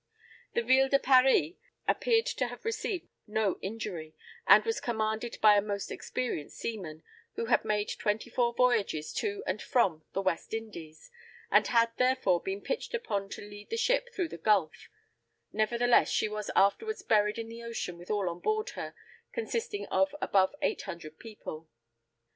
[0.55, 1.51] The Ville de Paris
[1.87, 4.15] appeared to have received no injury,
[4.47, 7.03] and was commanded by a most experienced seaman,
[7.35, 11.11] who had made twenty four voyages to and from the West Indies,
[11.51, 14.89] and had, therefore, been pitched upon to lead the ship through the Gulf;
[15.53, 18.95] nevertheless, she was afterwards buried in the ocean with all on board her,
[19.31, 21.69] consisting of above eight hundred people.